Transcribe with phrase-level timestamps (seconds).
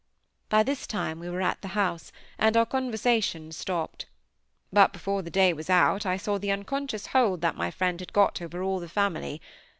[0.49, 4.07] By this time we were at the house, and our conversation stopped.
[4.73, 8.11] But before the day was out, I saw the unconscious hold that my friend had
[8.11, 9.43] got over all the family.